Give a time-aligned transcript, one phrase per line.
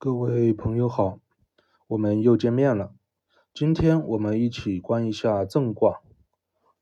[0.00, 1.18] 各位朋友好，
[1.88, 2.92] 我们又见面了。
[3.52, 6.02] 今天我们一起观一下正卦。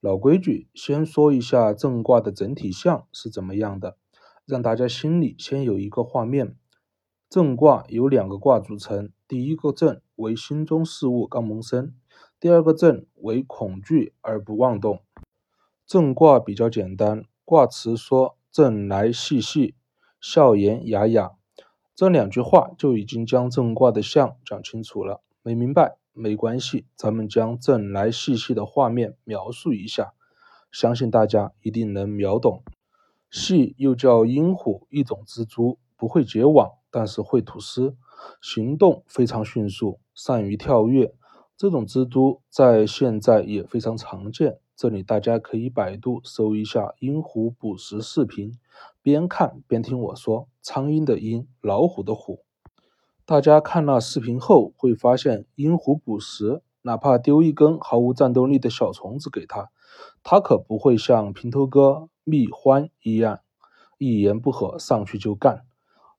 [0.00, 3.96] 老规矩，先说一下正卦的整体象是怎么样的，
[4.44, 6.58] 让大家心里先有一个画面。
[7.30, 11.94] 正卦由两个卦组成，第一个正为心中事物刚萌生，
[12.38, 15.00] 第二个正为恐惧而不妄动。
[15.86, 19.74] 正卦比较简单，卦辞说“正来细细，
[20.20, 21.32] 笑颜雅雅”。
[21.96, 25.22] 这两句话就已经将正卦的象讲清楚了。
[25.42, 30.12] 没明白没关系，咱们将正来细细的画面描述一下，
[30.70, 32.62] 相信大家一定能秒懂。
[33.30, 37.96] 细又叫阴虎，一种蜘蛛，不会结网，但是会吐丝，
[38.42, 41.14] 行动非常迅速，善于跳跃。
[41.56, 44.58] 这种蜘蛛在现在也非常常见。
[44.76, 48.58] 这里大家可以百度搜一下鹰虎捕食视频，
[49.00, 50.48] 边看边听我说。
[50.60, 52.40] 苍鹰的鹰，老虎的虎。
[53.24, 59.70] 大家看了视频后会发现，鹰虎捕食，哪怕丢一根毫无战斗力的小虫子给它，
[60.22, 63.40] 它可不会像平头哥、蜜獾一样
[63.96, 65.64] 一言不合上去就干。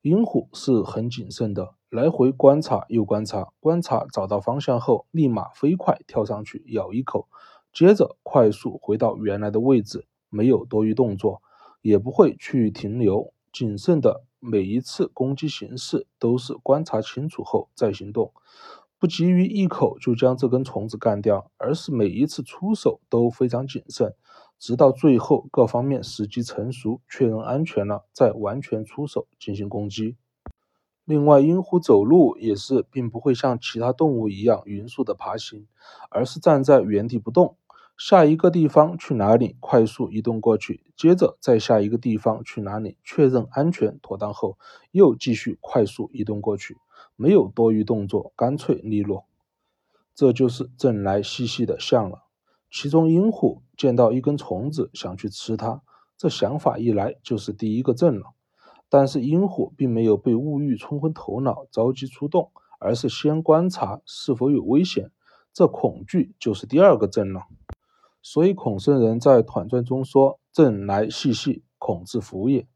[0.02, 7.28] 鹰虎是很谨慎的，来回观察又观察，观察找到方向后，立马飞快跳上去咬一口。
[7.78, 11.40] 接着快速回到原来的位置，没有多余动作，
[11.80, 13.32] 也不会去停留。
[13.52, 18.32] 谨慎的每一次攻击形式都是观察清楚后再行动，
[18.98, 24.12] 不急于一口就将这根虫子干掉，而是每一次出手都非常谨慎，
[24.58, 30.16] 直到最后各方面时机成熟、确认安全了，再完全出手进行攻击。
[31.04, 35.68] 另外，鹰虎走路也是，并不会像其他动物一样匀速的爬行，
[36.10, 37.54] 而是站在原地不动。
[37.98, 44.56] 下一个地方去哪里，快速移动过去，接着再下一个地方去哪里，确认安全妥当后，
[44.92, 46.76] 又继续快速移动过去，
[47.16, 49.26] 没有多余动作，干脆利落。
[50.14, 52.22] 这就是正来细细的象了。
[52.70, 55.82] 其中，鹰虎见到一根虫子，想去吃它，
[56.16, 58.26] 这想法一来就是第一个正了。
[58.88, 65.10] 但是鹰虎并没有被物欲冲昏头脑，着急出动，而是先观察是否有危险。
[65.52, 67.42] 这恐惧就是第二个正了。
[68.22, 72.66] 所以孔圣人在《团传》中说：“正来细细，恐自服也。”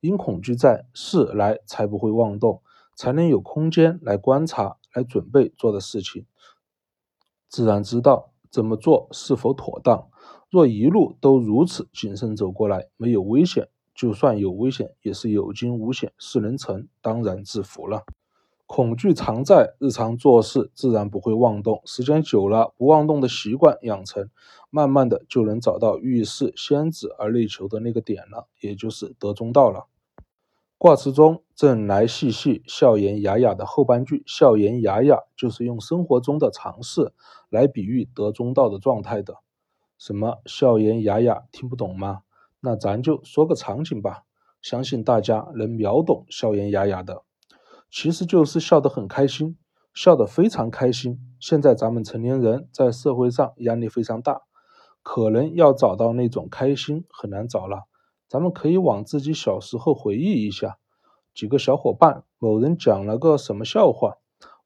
[0.00, 2.62] 因恐惧在，事来才不会妄动，
[2.94, 6.26] 才能有空间来观察、来准备做的事情，
[7.48, 10.08] 自然知道怎么做是否妥当。
[10.50, 13.68] 若一路都如此谨慎走过来，没有危险。
[13.94, 18.04] 就算有危险，也是有惊无险，事能成，当然自服了。
[18.74, 21.80] 恐惧常在，日常做事自然不会妄动。
[21.84, 24.28] 时间久了，不妄动的习惯养成，
[24.68, 29.86] 慢慢的就能找到遇事先止而内求的那个点了，也就是得中道了。
[30.76, 37.12] 卦辞中“正来细细，笑颜雅雅”的后半句“笑颜雅雅”就是用生活中的常事
[37.50, 39.36] 来比喻得中道的状态的。
[39.98, 41.44] 什么笑颜雅雅？
[41.52, 42.22] 听不懂吗？
[42.58, 44.24] 那咱就说个场景吧，
[44.60, 47.22] 相信大家能秒懂，笑颜雅雅的，
[47.96, 49.56] 其实就是笑得很开心，
[49.94, 51.20] 笑得非常开心。
[51.38, 54.42] 现在咱们成年人在社会上压力非常大，
[55.04, 57.84] 可能要找到那种开心很难找了。
[58.26, 60.78] 咱们可以往自己小时候回忆一下，
[61.32, 64.16] 几个小伙伴，某人讲了个什么笑话，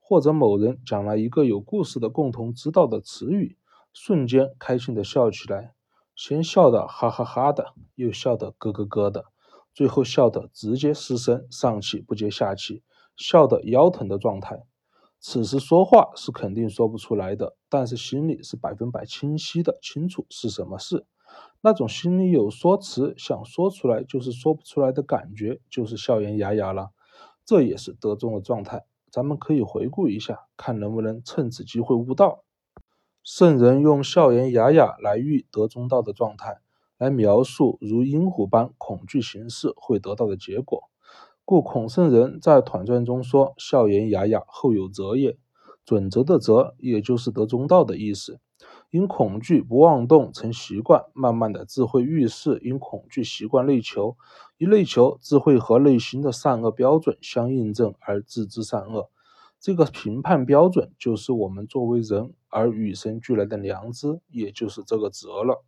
[0.01, 3.59] 或者某人讲了一个有故事的共同知道的词语，
[3.93, 5.75] 瞬间开心的笑起来。
[6.17, 9.27] 先笑得哈哈哈的，又笑得咯咯咯的，
[9.75, 12.83] 最后笑得直接失声，上气不接下气，
[13.19, 14.65] 笑得腰疼的状态。
[15.21, 21.05] 此时说话是肯定说不出来的，但是心里是百分百清晰的，清楚是什么事。
[21.61, 26.91] 那种心里有说辞，想说出来就是说不出来的感觉，就是笑颜雅雅了。
[27.45, 28.85] 这也是得中的状态。
[29.11, 32.45] 咱们可以回顾一下，看能不能趁此机会悟道。
[33.25, 36.61] 圣人用笑颜雅雅来喻得中道的状态，
[36.97, 40.89] 来描述如阴虎般恐惧形式会得到的结果。
[41.49, 45.39] 故孔圣人在《团传》中说：“笑颜雅雅，后有则也。”
[45.83, 48.39] 准则的则，也就是得中道的意思。
[48.91, 54.19] 因恐惧不妄动成习惯，慢慢的智慧遇事，因恐惧习惯内求，
[54.59, 59.09] 一内求，智慧和内心的善恶标准相印证而自知善恶。
[59.59, 65.65] 这个评判标准就是我们作为人而与生俱来的良知，也就是这个则了。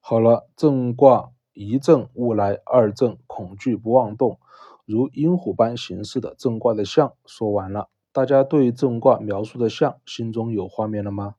[0.00, 4.38] 好了，正卦一正勿来，二正恐惧不妄动，
[4.84, 7.88] 如阴虎般形式的正卦的象说完了。
[8.12, 11.34] 大家对正卦描述的象心中有画面了吗？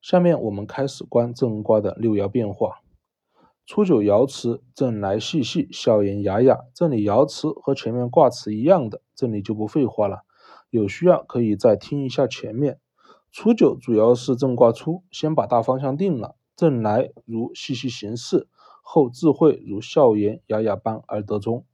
[0.00, 2.80] 下面我们开始观正卦的六爻变化。
[3.66, 6.60] 初九爻辞正来细细，笑颜雅雅。
[6.72, 10.22] 这里爻辞和前面卦辞一样的，这里就不废话了。
[10.70, 12.78] 有需要可以再听一下前面。
[13.30, 16.36] 初九主要是正卦初，先把大方向定了。
[16.56, 18.48] 正来如细细行事，
[18.82, 21.66] 后智慧如笑颜雅雅般而得中。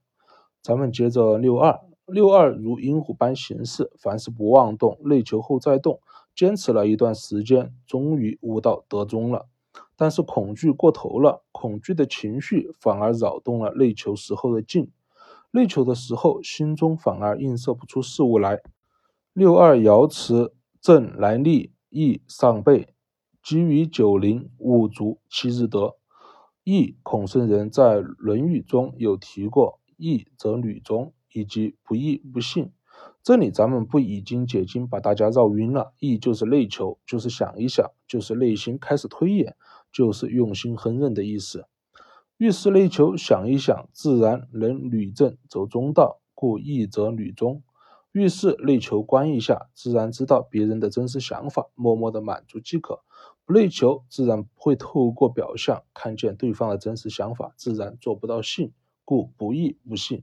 [0.64, 6.00] 咱们接着六二，六二如鹰虎般行事，凡事不妄动，内求后再动。
[6.34, 9.46] 坚持了一段时间，终于悟到得中了。
[9.94, 14.90] 但是恐惧过头了，恐惧的情绪反而扰动了内求时候的静。
[15.50, 18.62] 内求的时候，心中反而映射不出事物来。
[19.34, 22.88] 六二爻辞正来利，益上备。
[23.43, 25.94] 基于九龄，五足七日得。
[26.64, 32.73] 益，孔圣人在《论语》中有提过，义则履中，以及不义不信。
[33.23, 35.94] 这里咱们不已经解经，把大家绕晕了。
[35.99, 39.56] 义就是内求，就是想一想，就是内心开始推演，
[39.93, 41.67] 就是用心烹饪的意思。
[42.37, 47.62] 遇事内求，想一想，自然能履正走中道，故义则履中。
[48.12, 53.00] 遇事内求观一下，自然知道别人的真实想法，默默的满足即可。
[53.44, 58.73] 不内求，自然不会透过表象看见对方的真实想法，自然做不到信，
[59.04, 60.22] 故不义不信。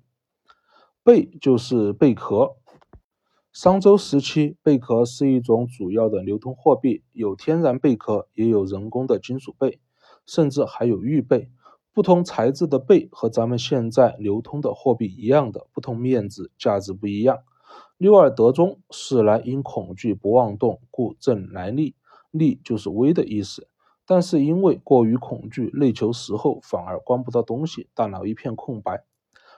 [1.03, 2.55] 贝就是贝壳。
[3.51, 9.79] 商周时期，贝壳是一种主要的流通货币，有天然贝壳，也有人工的金属贝，
[10.25, 11.51] 甚至还有玉贝。
[11.93, 17.39] 不同材质的贝和咱们现在流通的货币一样的，不同面子，价值不一样。
[17.97, 21.95] 六二得中，是来因恐惧不妄动，故正来利。
[22.31, 23.67] 利就是微的意思，
[24.05, 29.03] 但是因为过于恐惧，内求时候反而观不到东西，大脑一片空白。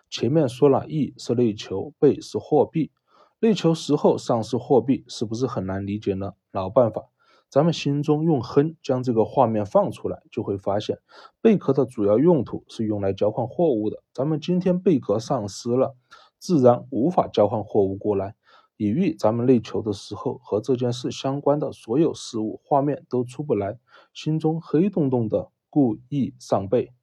[0.10, 2.92] 前面说了，意是内求，贝是货币。
[3.40, 6.34] 内求时候丧失货币，是不是很难理解呢？
[6.52, 7.10] 老办法，
[7.50, 11.00] 咱们心中用哼将这个画面放出来，就会发现，
[11.42, 14.04] 贝壳的主要用途是用来交换货物的。
[14.14, 15.96] 咱们今天贝壳丧失了。
[16.38, 18.36] 自然无法交换货物过来，
[18.76, 23.80] 以喻咱们内求的时候，和这件事相关的所有事物画面都出不来，
[24.14, 26.94] 心中黑洞洞的，故意上背。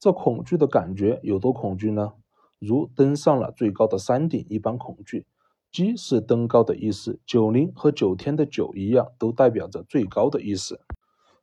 [0.00, 2.14] 这恐惧的感觉有多恐惧呢？
[2.58, 5.26] 如登上了最高的山顶一般恐惧。
[5.70, 10.80] 鸡是登高的意思，九灵和九天的九一样，都代表着最高的意思。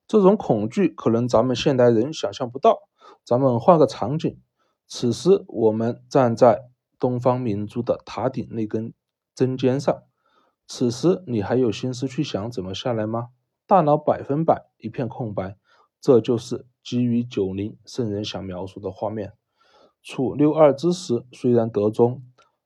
[0.08, 2.90] 这种恐惧可能咱们现代人想象不到。
[3.24, 4.40] 咱们换个场景，
[4.88, 6.70] 此时我们站在。
[6.98, 8.94] 东方明珠的塔顶那根
[9.36, 10.04] 针尖上，
[10.66, 13.28] 此时你还有心思去想怎么下来吗？
[13.68, 15.58] 大脑百分百一片空白，
[16.00, 19.34] 这就是基于九零圣人想描述的画面。
[20.04, 22.22] 处六二之时，虽然得中，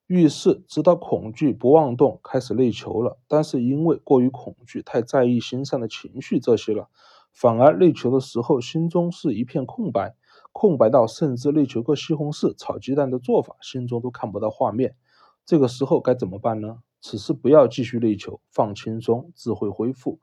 [0.08, 6.90] 遇事知道恐惧不妄动，开始内求了，但是因为过于恐惧，太在意心上的情绪这些了，
[7.32, 10.18] 反而内求的时候心中是一片空白。
[10.52, 14.98] 空白到甚至内求个西红柿炒鸡蛋的做法，心中都看不到画面。
[15.46, 16.80] 这个时候该怎么办呢？
[17.00, 20.20] 此时不要继续内求，放轻松，自会恢复。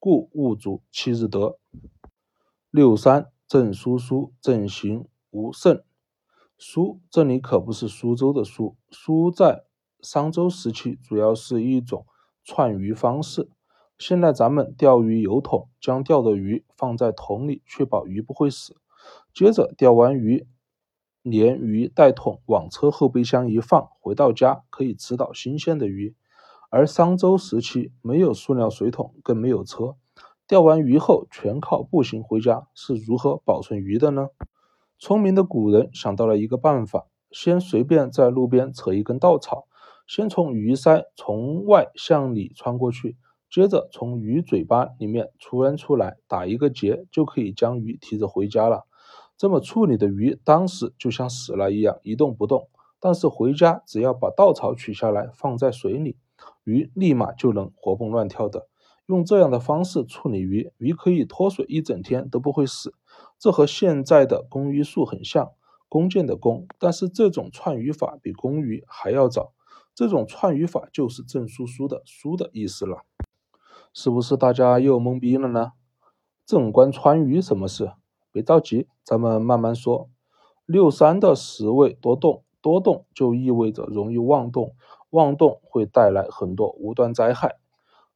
[0.00, 1.58] 故物主七日得。
[2.70, 5.82] 六三郑叔叔正行无胜。
[6.56, 9.64] 苏这里可不是苏州的苏，苏在
[10.00, 12.06] 商周时期主要是一种
[12.42, 13.50] 串鱼方式。
[13.98, 18.76] 现在咱们钓鱼有桶，将钓的鱼放在桶里，确保鱼不会死。
[19.34, 20.46] 接着钓完鱼，
[21.20, 26.16] 连鱼带桶往车后备箱一放，回到家可以吃到新鲜的鱼。
[26.70, 29.96] 而商周时期没有塑料水桶，更没有车，
[30.46, 34.28] 钓完鱼后全靠步行回家，是如何保存鱼的呢？
[34.96, 39.66] 聪明的古人想到了一个办法：先随便在路边扯一根稻草，
[40.06, 43.16] 先从鱼鳃从外向里穿过去，
[43.50, 48.86] 接着从鱼嘴巴里面穿出来，打一个结，就可以将鱼提着回家了。
[49.36, 52.68] 这么处理的鱼，当时就像死了一样，一动不动。
[53.00, 56.16] 但是回家只要把稻草取下来，放在水里，
[56.64, 58.68] 鱼立马就能活蹦乱跳的。
[59.06, 62.94] 用这样的方式处理鱼，鱼可以脱水一整天都不会死。
[63.38, 65.50] 这和现在的工鱼术很像，
[65.88, 66.66] 弓箭的弓。
[66.78, 69.52] 但是这种串鱼法比工鱼还要早。
[69.94, 73.04] 这种串鱼法就是郑叔叔的叔的意思了。
[73.92, 75.72] 是不是大家又懵逼了呢？
[76.46, 77.90] 正官川鱼什么事？
[78.30, 80.08] 别着急，咱们慢慢说。
[80.66, 84.76] 六三的十位多动，多动就意味着容易妄动，
[85.10, 87.56] 妄动会带来很多无端灾害。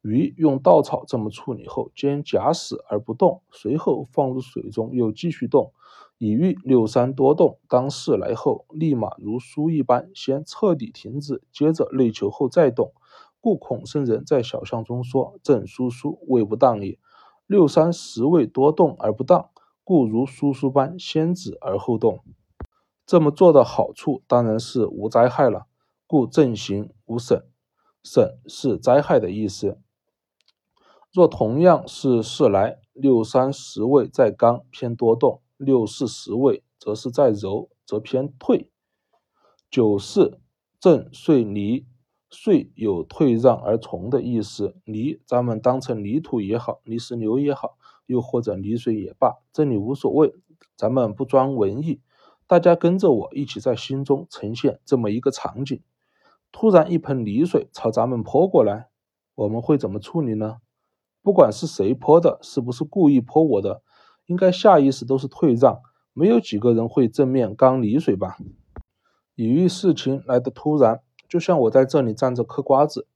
[0.02, 5.72] 鱼用稻草这么处理后，先假死而不动，随后放入水中又继续动，
[6.18, 7.58] 以喻六三多动。
[7.68, 12.92] 当事来后，立马如书一般，先彻底停止，接着内求后再动。
[13.40, 16.98] 故孔圣人在小象中说：“正叔叔未不当也。”
[17.46, 19.50] 六三十位多动而不当。
[19.82, 22.20] 故如叔叔般先止而后动，
[23.06, 25.66] 这么做的好处当然是无灾害了。
[26.14, 27.42] 故正行无损。
[28.04, 29.80] 省是灾害的意思。
[31.12, 38.70] 若同样是事来，六三十位在刚偏多动，六四十位则是在柔则偏退。
[39.68, 40.38] 九四
[40.78, 41.84] 震遂离，
[42.30, 44.76] 遂有退让而从的意思。
[44.84, 50.32] 离咱们当成泥土也好，泥石流也好，又或者泥水也罢，这里无所谓，
[50.76, 52.00] 咱们不装文艺。
[52.46, 55.82] 大家跟着我一起在心中呈现这么一个场景：
[56.56, 58.86] 突然一盆泥水朝咱们泼过来，
[59.34, 60.58] 我们会怎么处理呢？
[61.20, 63.82] 不管是谁泼的，是不是故意泼我的，
[64.26, 65.80] 应该下意识都是退让，
[66.12, 68.36] 没有几个人会正面刚泥水吧？
[69.34, 73.08] 比喻事情来的突然，就像我在这里站着嗑瓜子，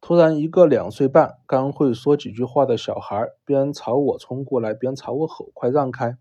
[0.00, 6.16] 突然一个两岁半刚会说几句话的小孩边朝我冲过来，边朝我吼：“快让开！”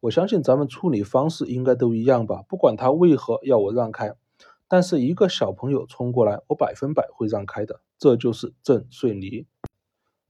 [0.00, 2.44] 我相信咱们处理方式应该都一样吧？
[2.46, 4.14] 不管他为何要我让开，
[4.72, 9.46] 但是一个小朋友冲过来，我百分百会让开的，这就是震碎离。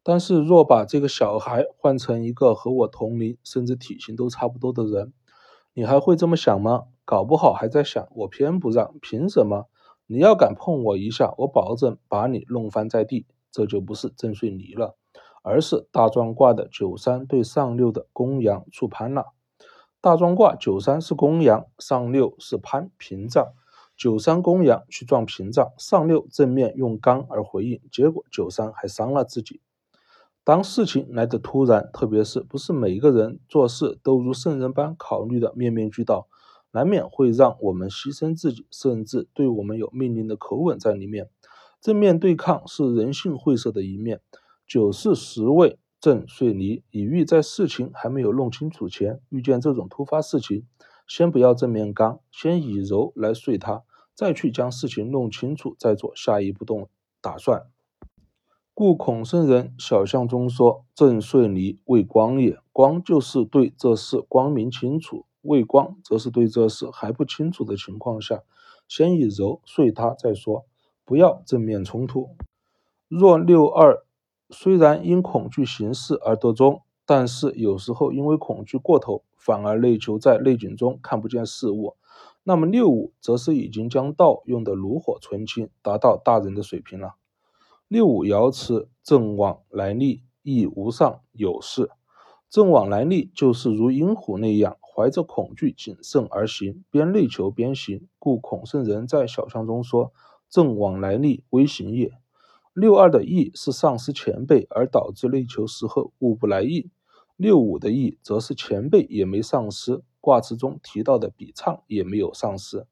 [0.02, 5.12] 但是若把这个小孩换成一个和我同龄，甚至体型都差不多的人，
[5.74, 6.86] 你还会这么想吗？
[7.04, 9.68] 搞不好还在想，我偏不让，凭什么？
[10.08, 13.26] 你要敢碰我一下，我保证把你弄翻在地。
[13.52, 14.96] 这就不是震碎离了，
[15.44, 19.34] 而是大壮卦的九三对上六的公羊触攀了。
[20.00, 23.52] 大壮卦九三是公羊，上六是攀屏障。
[24.02, 29.60] 九三公羊去撞屏障，上六正面用刚而回应，结果九三还伤了自己。
[30.42, 36.26] 当事情来得突然，特别是不是每一个人做事都如圣人般考虑的面面俱到，
[36.72, 41.30] 难免会让我们牺牲自己，甚至对我们有命令的口吻在里面。
[41.80, 44.20] 正面对抗是人性晦涩的一面。
[44.66, 50.66] 九四十位震碎离，以喻在事情还没有弄清楚前，遇见这种突发事情，
[51.06, 56.88] 先不要正面刚，先以柔来碎他，再去将事情弄清楚，再做下一步动
[57.20, 57.66] 打算。
[58.74, 62.58] 故孔圣人小象中说：“震碎离为光也。
[62.72, 68.42] 光就是对这事光明清楚；为光，则是对这事还不清楚的情况下，
[68.88, 70.64] 先以柔碎它再说，
[71.04, 72.30] 不要正面冲突。
[73.08, 74.06] 若六二
[74.48, 81.96] 虽然因恐惧行事而得中，但是有时候因为恐惧过头，反而内求在内景中看不见事物，
[82.44, 87.14] 那么六五则是已经将道用得炉火纯青，达到大人的水平了。”
[87.88, 91.90] 六五爻辞正往来利，亦无上有事。
[92.48, 98.08] 正往来利就是如阴虎那样，怀着恐惧谨慎而行，边内求边行。
[98.18, 100.12] 故孔圣人在小象中说
[100.50, 102.12] ：“正往来利，微行也。”
[102.74, 106.90] 六二的意是丧失前辈，而导致内求时候物不来意。
[107.36, 112.86] 六五的意则是前辈也没丧失，卦辞中提到的比唱也没有丧失。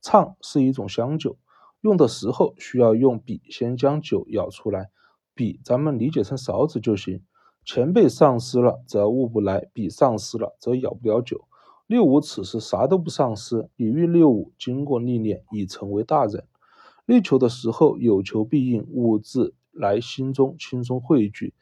[0.00, 1.36] 唱是一种香酒。
[1.80, 4.90] 用的时候需要用笔先将酒舀出来，
[5.34, 7.22] 笔咱们理解成勺子就行。
[7.64, 11.48] 前辈丧失了则物不来，笔丧失了则舀不了酒。
[11.86, 16.46] 六五此时啥都不丧失，比喻六五经过历练已成为大人。
[17.06, 21.52] 内求的时候有求必应，物质来心中轻松汇聚，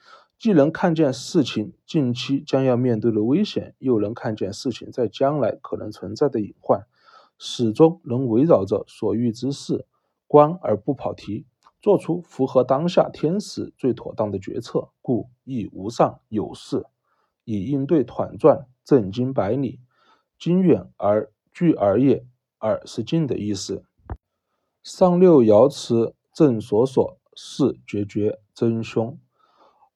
[0.42, 6.84] 既能看见事情近期将要面对的危险，又能看见事情在将来可能存在的隐患，
[7.38, 9.86] 始终能围绕着所遇之事。
[10.26, 11.46] 观而不跑题，
[11.80, 16.86] 做出符合当下天时最妥当的决策，故亦无上有事，
[17.44, 19.78] 以应对团转震惊百里。
[20.40, 22.26] 经远而聚而也，
[22.58, 23.84] 而是近的意思。
[24.82, 29.16] 上六爻辞正所所，是决绝真凶。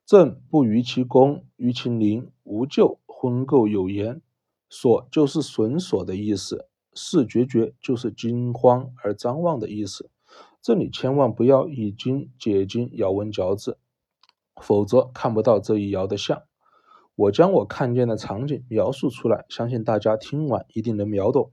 [0.06, 4.22] 震不于其功，于其灵，无咎，婚垢有言。
[4.70, 10.08] 所就是损所的意思，是决绝就是惊慌而张望的意思。
[10.62, 13.78] 这里千万不要以经解经，咬文嚼字，
[14.62, 16.42] 否则看不到这一爻的象。
[17.16, 21.50] 我将我看见的场景描述出来，相信大家听完一定能秒懂。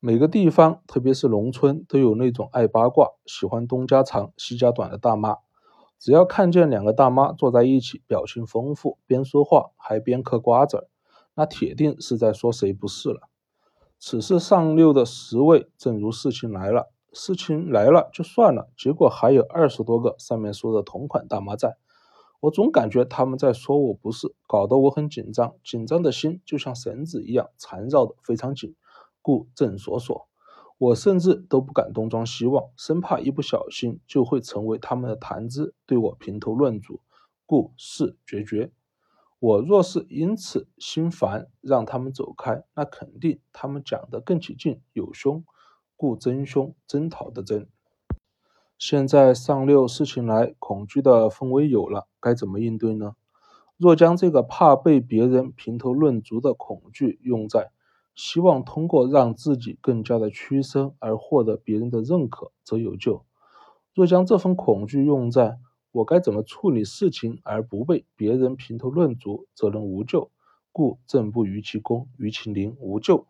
[0.00, 5.36] 每个地方，特别是农村，都有那种爱八卦、喜欢东家长西家短的大妈。
[5.98, 10.88] 只要看见两个大妈坐在一起，表情丰富，边说话还边嗑瓜子儿，
[11.34, 13.28] 那铁定是在说谁不是了。
[13.98, 16.92] 此事上六的十位，正如事情来了。
[17.12, 21.76] 事情来了就算了，结果还有二十多个上面说的同款大妈在，
[22.38, 28.76] 我总感觉他们在说我不是，搞得我很紧张，紧张的心就像绳子一样缠绕的非常紧，
[29.20, 30.27] 故正所锁。
[30.78, 37.00] 我甚至都不敢东张西望，生怕一不小心就会成为他们的谈资，对我评头论足，
[37.44, 38.72] 故事决绝。
[39.40, 45.44] 我若是因此心烦，让他们走开，那肯定他们讲的更起劲，有凶。
[45.96, 47.66] 故争凶争讨的争，
[48.78, 53.16] 现在上六事情来，恐惧的氛围有了，该怎么应对呢？
[53.76, 57.72] 若将这个怕被别人评头论足的恐惧用在
[58.18, 63.22] 希望通过让自己更加的屈身而获得别人的认可，则有救；
[63.94, 65.60] 若将这份恐惧用在
[65.92, 70.32] 我该怎么处理事情而不被别人评头论足，则能无救。
[70.72, 73.24] 故正不于其功，于其灵无救。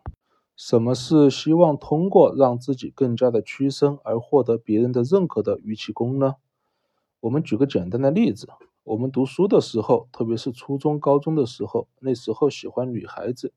[0.57, 6.37] 什么是希望通过让自己更加的屈身而获得别人的认可的于其功呢？
[7.21, 8.49] 我们举个简单的例子：
[8.85, 13.52] 我们读书的时候，特别是初中、高中的时候，那时候喜欢女孩子，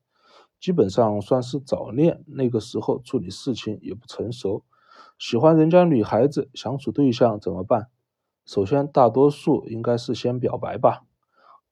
[0.62, 2.22] 基本上算是早恋。
[2.28, 4.62] 那个时候处理事情也不成熟，
[5.18, 7.88] 喜欢人家女孩子，相处对象怎么办？
[8.46, 11.02] 首先，大多数应该是先表白吧，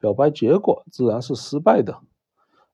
[0.01, 2.01] 表白结果自然是失败的。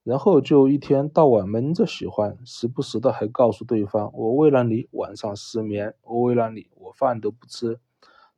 [0.03, 7.79] 然后就一天到晚闷着喜欢，时不时的还告诉对方：“我为了你晚上失眠，我为了你我饭都不吃，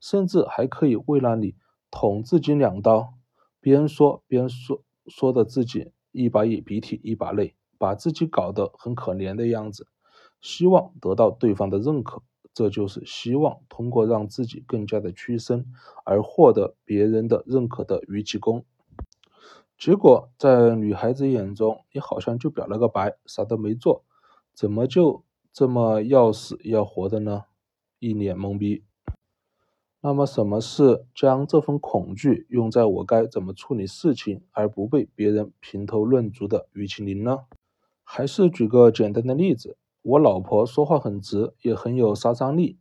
[0.01, 1.55] 甚至还可以为了你
[1.93, 3.15] 捅自己两刀。”
[3.61, 9.87] 边说边说说的自己一把眼鼻涕一把泪，把自己搞得很可怜的样子，
[10.41, 12.23] 希望得到对方的认可。
[12.53, 15.67] 这就是希望通过让自己更加的屈身
[16.05, 18.65] 而获得别人的认可的逾期功。
[19.77, 24.03] 结果在女孩子眼中，你好像就表了个白，啥都没做，
[24.53, 27.45] 怎么就这么要死要活的呢？
[28.01, 28.83] 一脸懵逼。
[30.01, 37.47] 那么，什么是将这份恐惧用在我该怎么处理事情而不被别人评头论足的于其林呢？
[38.11, 42.79] 还是举个简单的例子，我老婆说话很直，也很有杀伤力。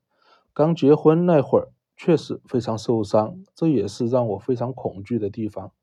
[0.53, 1.67] 刚结婚那会儿，
[1.97, 5.73] 确实非常受伤，这也是让我非常恐惧的地方。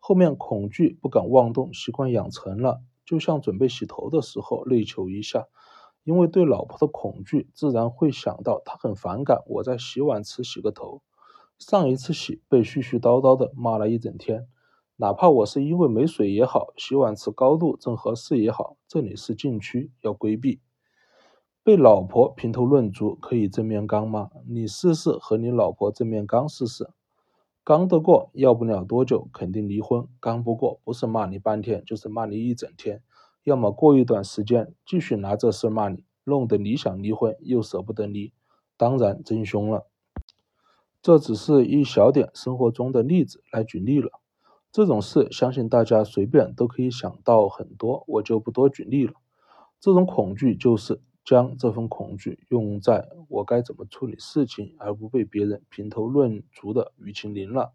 [0.00, 5.46] 后面恐惧不敢妄动，习惯养成了，就像准备洗头的时候内求一下，
[6.02, 11.02] 因为对老婆的恐惧，自然会想到她很反感我在洗碗池洗个头，
[11.58, 14.48] 上一次洗被絮絮叨叨的骂了一整天，
[14.98, 20.60] 哪怕我是因为没水也好，洗碗池高度正合适也好，这里是禁区，要规避。
[21.62, 24.30] 被老婆评头论足可以正面刚吗？
[24.48, 26.88] 你试试和你老婆正面刚试试。
[27.62, 33.02] 刚得过，要不了多久肯定离婚；刚不过，不是骂你半天，就是骂你一整天。
[33.42, 38.32] 要么过一段时间继续拿这事骂你，弄得你想离婚又舍不得离，
[38.78, 39.86] 当然真凶了。
[41.02, 44.10] 这只是一小点生活中的例子来举例了。
[44.72, 49.14] 这种事相信大家随便都可以想到很多，我就不多举例了。
[49.80, 51.00] 这种恐惧就是。
[51.26, 57.72] 将这份恐惧用在我该怎么处理事情而不被别人评头论足的于情林了。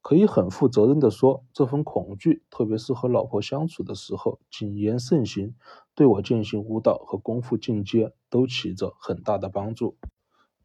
[0.00, 5.54] 可以很负责任的说，这份恐惧，特别是和老婆相处的时候，谨言慎行，
[5.94, 9.96] 对我践行悟道和功夫进阶都起着很大的帮助。《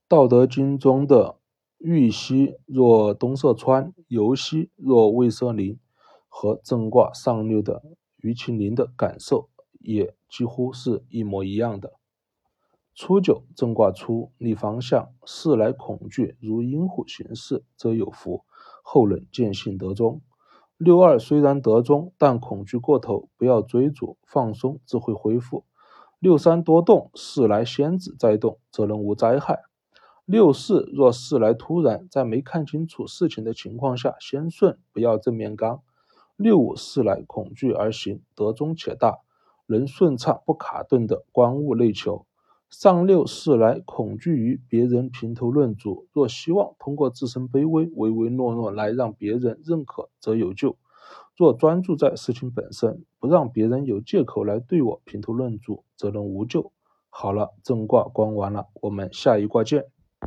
[0.08, 1.38] 道德经》中的
[1.78, 5.80] “欲兮若东涉川，游兮若未涉林”
[6.28, 7.82] 和正卦上六的
[8.18, 11.94] 于其林的感受也几乎是一模一样的。
[12.94, 18.44] 初九正卦初立方向，事来恐惧，如阴虎行事，则有福。
[18.84, 20.22] 后冷见性得中。
[20.78, 25.64] 六二虽然得中，但恐惧过头，不要追逐，放松自会恢复。
[26.20, 29.62] 六三多动，事来先止再动，则能无灾害。
[30.28, 35.82] 六四若事来突然，在没看清楚事情的情况下，先顺，不要正面刚。
[36.36, 39.20] 六五事来恐惧而行，得中且大，
[39.68, 42.26] 能顺畅不卡顿的观物内求。
[42.70, 50.76] 上六是来恐惧于别人评头论足，若希望通过自身卑微、唯唯诺诺来让别人认可，则有救；
[51.38, 56.74] 若专注在事情本身，不让别人有借口来对我评头论足，则能无救。
[57.08, 59.86] 好了，正卦观完了，我们下一卦见。